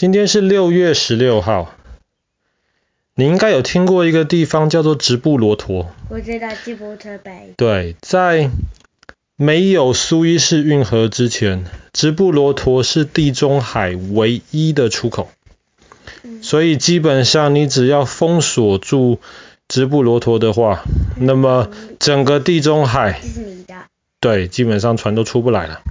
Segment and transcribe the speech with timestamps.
[0.00, 1.74] 今天是六月十六号，
[3.14, 5.92] 你应该有听过一个地方叫做直布罗陀。
[6.08, 7.18] 我知道直布罗陀。
[7.58, 8.48] 对，在
[9.36, 15.28] 没有苏伊士运河之前，直布罗陀是地中海唯一的出口。
[16.22, 19.20] 嗯、所以基本上你只要封锁住
[19.68, 20.82] 直布罗陀的话，
[21.18, 23.20] 嗯、那么整个地中海，
[24.18, 25.82] 对，基本上船都出不来了。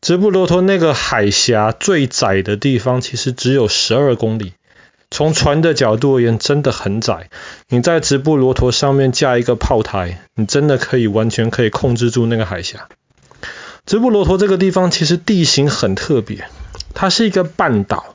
[0.00, 4.52] 直布罗陀那个海峡最窄的地方其实只有十二公里，
[5.10, 7.30] 从船的角度而言真的很窄。
[7.68, 12.88] 你在直布罗陀上面架一个炮台，你真的可以完全可以控制住那个海峡。
[13.86, 16.48] 直布罗陀这个地方其实地形很特别，
[16.94, 18.14] 它是一个半岛，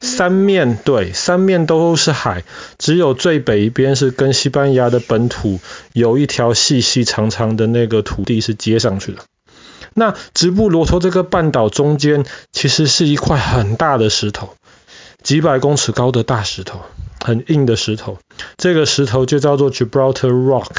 [0.00, 2.44] 三面，对，三面都是海，
[2.78, 5.60] 只有最北一边是跟西班牙的本土
[5.94, 9.22] 有一条细细长长的那个土地是接上去的。
[9.94, 14.54] 那直布罗陀这个半岛中间其实是一块很大的石头，
[15.22, 16.80] 几百公尺高的大石头，
[17.24, 18.18] 很硬的石头。
[18.56, 20.70] 这个石头就叫做 Gibraltar Rock，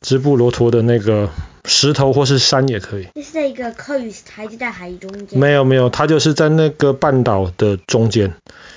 [0.00, 1.28] 直布罗陀的那个
[1.64, 3.08] 石头或是山也可以。
[3.14, 5.38] 这是在一个科语还是在海中间？
[5.38, 8.34] 没有没有，它就是在那个半岛的中间，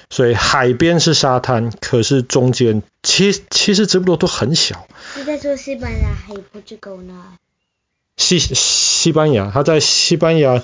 [0.09, 4.85] 所以海边是沙滩，可是中间其其实直布罗陀很小。
[5.15, 7.37] 你在说西班牙还有波尔多呢？
[8.17, 8.37] 西
[9.01, 10.61] 西班牙，它在西班牙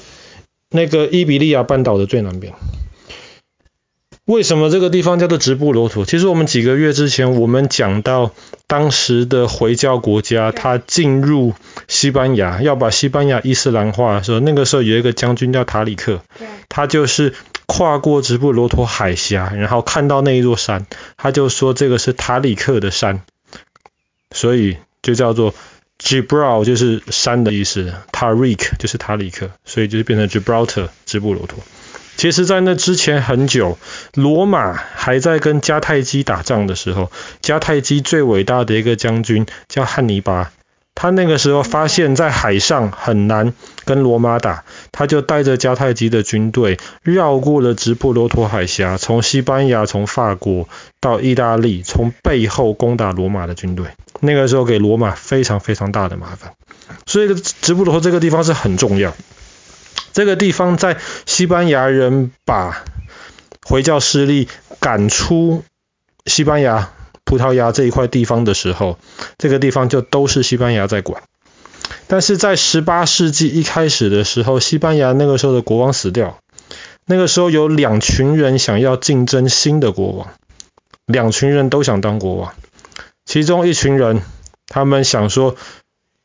[0.70, 2.54] 那个伊比利亚半岛的最南边。
[4.26, 6.06] 为什么这个地方叫做直布罗陀？
[6.06, 8.32] 其实我们几个月之前我们讲到，
[8.68, 11.56] 当时的回教国家他进入
[11.88, 16.22] 西班牙，要把西班牙伊斯兰化的时候，那个时候有一个将军叫塔里克，
[16.70, 17.34] 他就是
[17.66, 23.24] 跨过直布罗陀海峡，然后看到那一座山，他就说这个是塔里克的山，
[24.32, 25.56] 所以就叫做。
[26.00, 31.60] Gibral 就是山的意思，Tariq 就是塔里克，所以就是变成 Gibraltar 直布罗陀。
[32.18, 33.78] 其实，在那之前很久，
[34.16, 37.12] 罗马还在跟迦太基打仗的时候，
[37.44, 40.52] 迦太基最伟大的一个将军叫汉尼拔，
[40.96, 43.54] 他那个时候发现，在海上很难
[43.86, 50.68] 跟罗马打，他就带着迦太基的军队绕过了直布罗陀海峡，从西班牙、从法国
[51.00, 53.86] 到意大利，从背后攻打罗马的军队。
[54.20, 56.54] 那个时候给罗马非常非常大的麻烦，
[57.06, 59.14] 所以直布罗陀这个地方是很重要。
[60.14, 62.84] 这个地方在西班牙人把
[63.64, 64.48] 回教势力
[64.80, 65.64] 赶出
[66.26, 66.92] 西班牙、
[67.24, 68.98] 葡萄牙这一块地方的时候，
[69.38, 71.22] 这个地方就都是西班牙在管。
[72.08, 76.40] 但是在十八世纪一开始的时候，西班牙那个时候的国王死掉，
[77.06, 80.28] 那个时候有两群人想要竞争新的国王，
[81.06, 82.54] 两群人都想当国王。
[83.28, 84.22] 其中一群人，
[84.68, 85.58] 他们想说，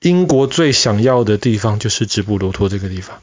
[0.01, 3.19] 英国最想要的地方就是直布罗陀这个地方。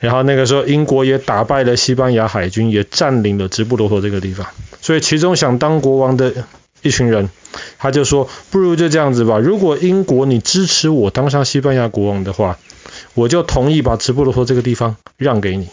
[0.00, 4.46] 然后那个时候，英国也打败了西班牙海军，也占领了直布罗陀这个地方。
[4.80, 6.32] 所以，其中想当国王的
[6.80, 7.28] 一群人，
[7.76, 9.38] 他就说，不如就这样子吧。
[9.38, 12.58] 如果英国你支持我当上西班牙国王的话，
[13.12, 15.68] 我就同意把直布罗陀这个地方让给你。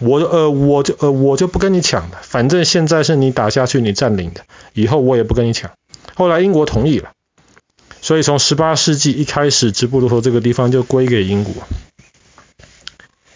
[0.00, 2.18] 我呃，我就呃，我就不跟你抢了。
[2.22, 4.42] 反正现在是你打下去，你占领的，
[4.72, 5.70] 以后我也不跟你抢。
[6.14, 7.12] 后来英国同意了，
[8.00, 11.54] 所以从十八世纪一开始，直布罗陀这个地方就归给英国。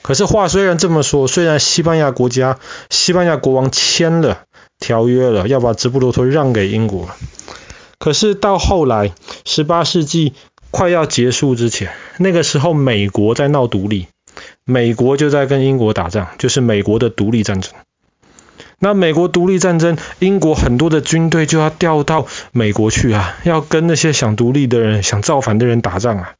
[0.03, 2.59] 可是话虽然这么说，虽然西班牙国家、
[2.91, 4.44] 西班牙国王签了
[4.78, 7.09] 条约了，要把直布罗陀让给英国，
[7.99, 9.12] 可是到后来，
[9.44, 10.34] 十八世纪
[10.71, 14.06] 快要结束之前，那个时候美国在闹独立，
[14.65, 17.72] 美国就在跟英国打仗，就是美国的独立战争。
[18.78, 26.34] 那美国独立战争，英国很多的军队就要调到美国去啊，要跟那些想独立的人、想造反的人打仗啊。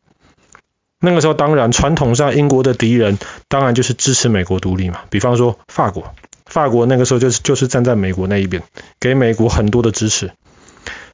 [1.01, 5.01] 那个时候，当然传统上英国的敌人当然就是支持美国独立嘛。
[5.11, 6.15] 比方说法国，
[6.47, 8.63] 法国那个时候就是就是站在美国那一边，
[9.01, 10.33] 给美国很多的支持。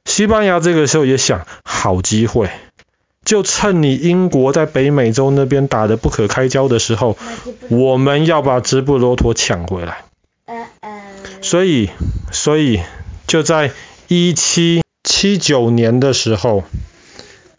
[0.05, 2.49] 西班牙这个时候也想，好机会，
[3.23, 7.17] 就趁你英国在北美洲那边打得不可开交的时候，
[7.69, 10.03] 我们要把直布罗陀抢回来。
[11.43, 11.89] 所以，
[12.31, 12.79] 所以
[13.27, 13.71] 就在
[14.07, 16.63] 一七七九年的时候，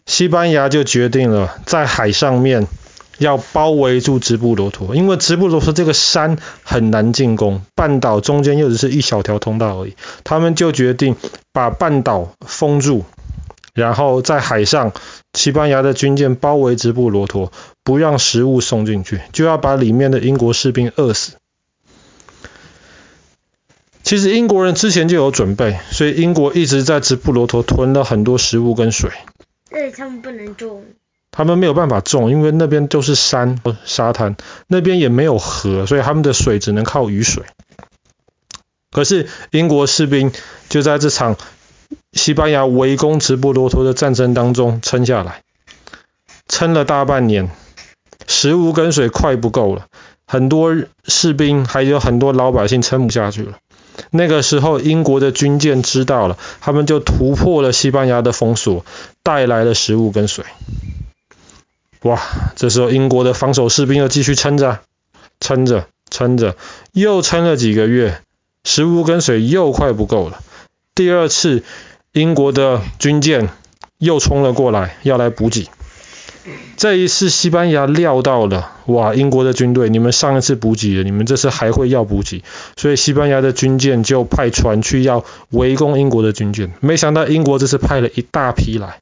[0.07, 2.67] 西班牙就决定了在海上面
[3.19, 11.15] 要包围住直布罗陀，因为直布罗陀这个山很难进攻，半岛中间又只是一小条通道而已，他们就决定
[11.53, 13.05] 把半岛封住，
[13.75, 14.93] 然后在海上，
[15.33, 17.51] 西班牙的军舰包围直布罗陀，
[17.83, 21.33] 不让食物送进去，就要把里面的英国士兵饿死。
[24.05, 29.09] 其实英国人之前就有准备，所以英国一直在直布罗陀囤了很多食物跟水。
[29.71, 30.85] 对，他们不能种。
[31.31, 34.37] 他们没有办法种，因为那边都是山、沙滩，
[34.67, 37.43] 那边也没有河，所以他们的水只能靠雨水。
[38.91, 40.31] 可是英国士兵
[40.69, 41.35] 就在这场
[42.13, 45.41] 西班牙围攻直布罗陀的战争当中撑下来，
[46.47, 47.49] 撑了大半年，
[48.27, 49.87] 食物跟水快不够了，
[50.27, 50.75] 很多
[51.05, 53.57] 士兵还有很多老百姓撑不下去了。
[54.11, 58.85] 那个时候，英国的军舰知道了，他们就突破了西班牙的封锁，
[59.23, 60.45] 带来了食物跟水。
[62.01, 62.21] 哇，
[62.55, 64.79] 这时候英国的防守士兵又继续撑着，
[65.39, 66.55] 撑着，撑着，
[66.91, 68.21] 又撑了几个月，
[68.63, 70.39] 食物跟水又快不够了。
[70.93, 71.63] 第二次，
[72.11, 73.49] 英国的军舰
[73.97, 75.67] 又冲了过来，要来补给。
[76.77, 82.43] 这一次，西班牙料到了，哇，英国的军队，你们上一次补给了，你们这次还会要补给，
[82.75, 86.73] 所以西班牙的军舰就派船去要围攻英国的军舰。
[86.81, 88.99] 没想到英国这次派了一大批来。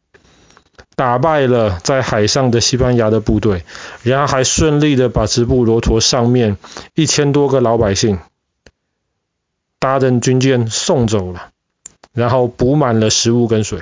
[0.95, 3.63] 打败了在海上的西班牙的部队，
[4.03, 6.57] 然后还顺利的把直布罗陀上面
[6.93, 8.19] 一千多个老百姓
[9.79, 11.49] 搭着军舰送走了，
[12.13, 13.81] 然后补满了食物跟水。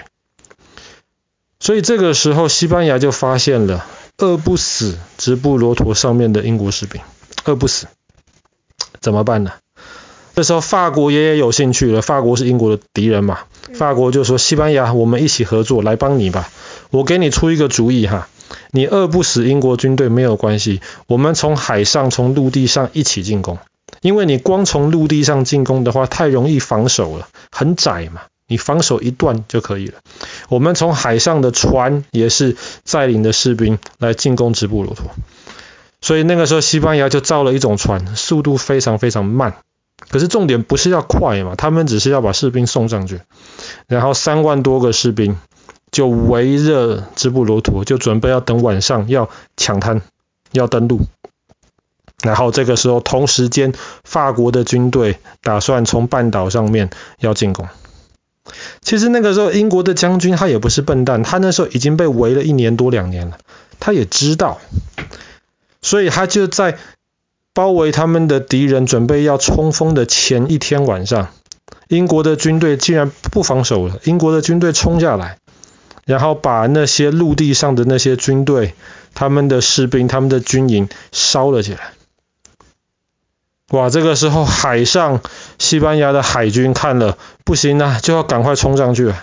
[1.62, 3.86] 所以这个时候，西班牙就发现了
[4.18, 7.00] 饿不死直布罗陀上面的英国士兵，
[7.46, 7.86] 饿不死，
[9.00, 9.52] 怎么办呢？
[10.34, 13.42] 这时候法国也有兴趣了，法国是英国的敌人嘛，
[13.75, 16.50] 法国就说：西班牙，我们一起合作来帮你吧。
[16.90, 18.28] 我给你出一个主意哈，
[18.72, 23.60] 你饿不死英国军队没有关系，我们从海上、从陆地上一起进攻。
[24.02, 30.00] 因为你光从陆地上进攻的话，太容易防守了，很窄嘛，你防守一段就可以了。
[30.50, 35.06] 我们从海上的船也是载领的士兵来进攻直布罗陀，
[36.01, 39.56] 所以那个时候西班牙就造了一种船，速度非常非常慢，
[40.09, 43.21] 可是重点不是要快嘛，他们只是要把士兵送上去，
[43.88, 45.38] 然后三万多个士兵。
[45.92, 50.01] 就围着直布罗陀，就准备要等晚上要抢滩，
[50.54, 51.01] 要登陆。
[52.24, 53.74] 然后这个时候，同时间
[54.06, 56.89] 法国的军队打算从半岛上面
[57.19, 57.68] 要进攻。
[58.81, 63.38] 其实那个时候，英国的将军他也不是笨蛋，他那时候已经被围了一年多两年了，
[63.80, 64.59] 他也知道，
[65.81, 66.77] 所以他就在
[67.53, 71.30] 包围他们的敌人准备要冲锋的前一天晚上，
[71.88, 75.38] 英国的军队竟然不防守了，英国的军队冲下来。
[76.04, 78.74] 然后把那些陆地上的那些军队、
[79.13, 81.94] 他们的士兵、他们的军营烧了起来。
[83.71, 83.89] 哇！
[83.89, 85.21] 这个时候海上
[85.59, 89.13] 西班牙的海军看了不行啊，就要赶快冲上去。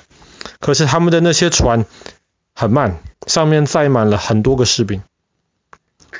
[0.60, 1.86] 可是他们的那些船
[2.54, 5.02] 很慢，上面载满了很多个士兵，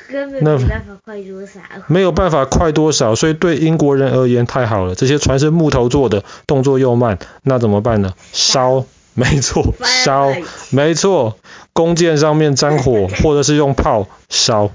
[0.07, 1.59] 根本没办法快多少。
[1.87, 4.95] 没有办法快多少，所以对英国人而言太好了。
[4.95, 8.13] 这些船是木头做的，动作又慢，那怎么办呢？
[8.31, 8.85] 烧。
[9.15, 9.73] 没错，
[10.05, 10.31] 烧，
[10.69, 11.37] 没错，
[11.73, 14.71] 弓箭上面沾火， 或者是用炮烧，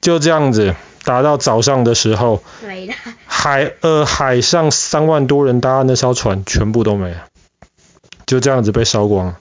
[0.00, 0.74] 就这样子
[1.04, 2.42] 打到早上的时候，
[3.26, 7.26] 海呃海上三万多人搭那艘船全部都没了，
[8.26, 9.38] 就这样子被烧光了。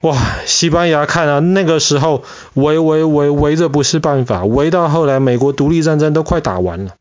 [0.00, 0.16] 哇，
[0.46, 2.24] 西班牙看啊，那个时候
[2.54, 6.94] 围围围围着不是办法，围到后来美国独立战争都快打完了，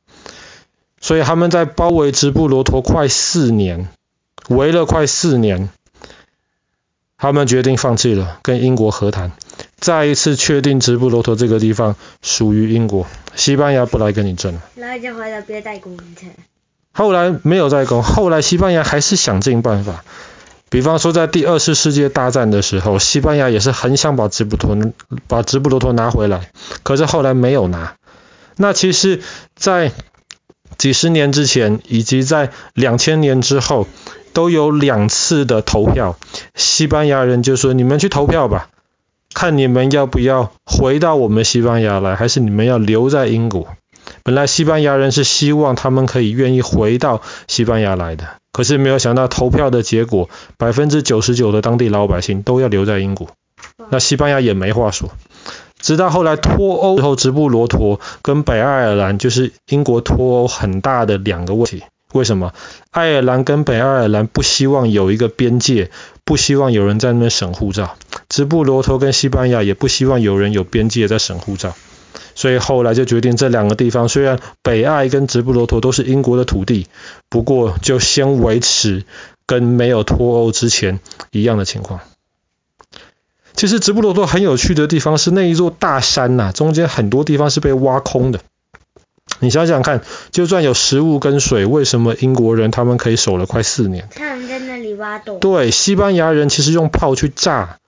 [0.99, 3.87] 所以他们在包围直布罗陀快四年。
[4.49, 5.69] 围了快四年，
[7.19, 9.31] 他们决定放弃了，跟英国和谈，
[9.79, 14.61] 再一次确定直布罗陀这个地方属于英国，西班牙不来跟你争了。
[14.75, 15.97] 然后就回来别再攻
[16.91, 20.03] 后来没有再攻，后来西班牙还是想尽办法，
[20.69, 24.91] 比方说在第二次世界大战的时候，西班牙也是很想把直布罗陀
[25.27, 26.51] 把直布罗陀拿回来，
[26.83, 27.95] 可是后来没有拿。
[28.57, 29.21] 那其实，
[29.55, 29.91] 在
[30.77, 33.87] 几十年之前，以及在两千年之后。
[34.31, 36.15] 都有两次的投票，
[36.53, 38.68] 西班牙人就说：“你们去投票吧，
[39.33, 43.67] 看你们要不要回到我们西班牙来，还是你们要留在英国。”
[44.23, 53.29] 本来西班牙人是希望他们可以愿意回到西班牙来的，可是没有想到投票的结果，百分之九十九的当地老百姓都要留在英国，
[53.89, 55.11] 那西班牙也没话说。
[55.79, 61.83] 直到后来脱欧之后，直布罗陀跟北爱尔兰就是英国脱欧很大的两个问题。
[62.11, 62.53] 为什么
[62.89, 65.91] 爱尔兰跟北爱尔兰不希望有一个边界，
[66.25, 67.95] 不希望有人在那边审护照？
[68.29, 71.75] 直布罗陀跟西班牙也不希望有人有边界在审护照，
[72.35, 76.87] 所以后来就决定这两个地方，虽然北爱跟直布罗陀都是英国的土地，
[77.27, 79.03] 不过就先维持
[79.45, 80.99] 跟没有脱欧之前
[81.31, 81.99] 一样的情况。
[83.55, 88.39] 其实直布罗陀很有趣的地方是那一座大山呐、啊，中间很多地方是被挖空的。
[89.39, 94.07] 你想想看，就算有食物跟水，为什么英国人他们可以守了快四年？
[94.15, 95.39] 他们在那里挖洞。
[95.39, 97.79] 对，西班牙人其实用炮去炸，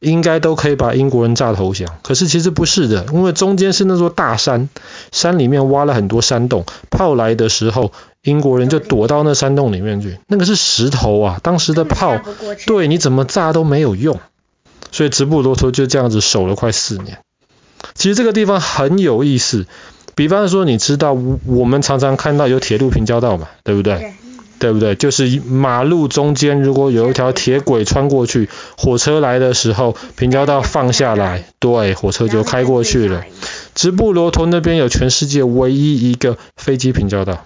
[0.00, 1.88] 应该都可以把英国人炸投降。
[2.02, 4.68] 可是其实不是的，因为中间是那座大山，
[5.12, 10.18] 山里面挖了很多山洞，炮来的时候，英国人就躲到那山洞里面去。
[10.26, 12.20] 那个是石头啊，当时的炮，
[12.66, 14.20] 对，你怎么炸都没有用。
[14.92, 17.18] 所以直布罗陀就这样子守了快四年。
[17.94, 19.66] 其实这个地方很有意思，
[20.14, 24.14] 比方说你知道，我们常常看到有铁路平交道嘛，对不对？
[24.58, 24.94] 对不对？
[24.94, 33.24] 就是马路中间如果有一条铁轨穿过去，火车来的时候，平交道放下来，对，火车就开过去了。
[33.74, 37.44] 直布罗陀那边有全世界唯一一个飞机平交道。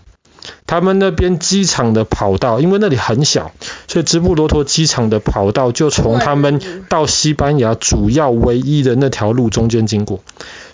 [0.67, 3.53] 他们那边机场的跑道，因为那里很小，
[3.89, 10.21] 所以直布罗陀机场的跑道就从他们到西班牙主要唯一的那条路中间经过。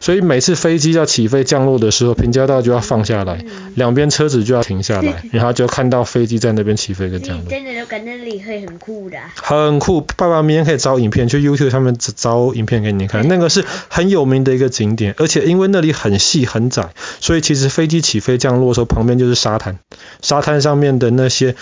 [0.00, 7.50] 所以每次飞机要起飞降落的时候，平交道就要放下来，两边车子就要停下来， 然后就看到飞机在那边起飞跟降落。
[7.50, 9.18] 真的就感觉那里会很酷的。
[9.34, 13.26] 很酷，爸爸明天可以找影片，去 YouTube 上面找影片给你看。
[13.26, 16.90] 那个是很有名的一个景点，而且因为那里很细很窄，
[17.20, 19.78] 所以其实飞机起飞降落的时候，旁边就是沙滩，
[20.22, 21.56] 沙滩上面的那些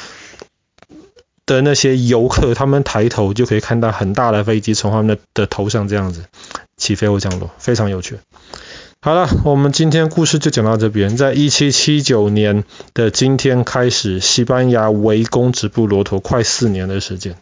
[1.46, 6.24] 的那些游客，他们抬头就可以看到很大的飞机从他们的的头上这样子。
[6.76, 8.18] 起飞或降落，非常有趣。
[9.00, 11.16] 好了，我们今天故事就讲到这边。
[11.16, 12.64] 在一七七九年
[12.94, 17.36] 的今天开始，西班牙围攻直布罗陀快四年的时间。